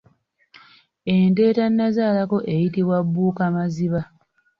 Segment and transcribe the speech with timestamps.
[1.15, 4.01] Ente etannazaalako eyitibwa bbuukamaziba.